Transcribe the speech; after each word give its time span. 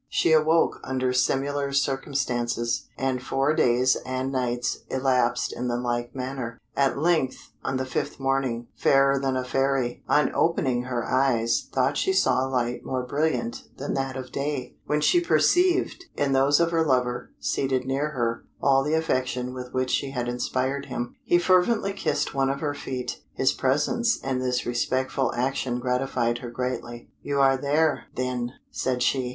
She 0.09 0.31
awoke 0.31 0.79
under 0.83 1.13
similar 1.13 1.71
circumstances, 1.71 2.87
and 2.97 3.21
four 3.21 3.53
days 3.53 3.95
and 3.97 4.31
nights 4.31 4.79
elapsed 4.89 5.53
in 5.53 5.67
the 5.67 5.77
like 5.77 6.15
manner. 6.15 6.57
At 6.75 6.97
length, 6.97 7.51
on 7.63 7.77
the 7.77 7.85
fifth 7.85 8.19
morning, 8.19 8.65
Fairer 8.75 9.19
than 9.19 9.37
a 9.37 9.43
Fairy, 9.43 10.01
on 10.09 10.33
opening 10.33 10.85
her 10.85 11.05
eyes, 11.05 11.69
thought 11.71 11.97
she 11.97 12.13
saw 12.13 12.47
a 12.47 12.49
light 12.49 12.83
more 12.83 13.03
brilliant 13.05 13.65
than 13.77 13.93
that 13.93 14.17
of 14.17 14.31
day, 14.31 14.75
when 14.87 15.01
she 15.01 15.19
perceived, 15.21 16.05
in 16.17 16.31
those 16.31 16.59
of 16.59 16.71
her 16.71 16.83
lover, 16.83 17.29
seated 17.39 17.85
near 17.85 18.09
her, 18.09 18.43
all 18.59 18.83
the 18.83 18.95
affection 18.95 19.53
with 19.53 19.71
which 19.71 19.91
she 19.91 20.09
had 20.09 20.27
inspired 20.27 20.87
him. 20.87 21.13
He 21.23 21.37
fervently 21.37 21.93
kissed 21.93 22.33
one 22.33 22.49
of 22.49 22.59
her 22.59 22.73
feet; 22.73 23.21
his 23.33 23.53
presence 23.53 24.19
and 24.23 24.41
this 24.41 24.65
respectful 24.65 25.31
action 25.35 25.77
gratified 25.79 26.39
her 26.39 26.49
greatly. 26.49 27.11
"You 27.21 27.39
are 27.39 27.55
there, 27.55 28.05
then," 28.15 28.53
said 28.71 29.03
she. 29.03 29.29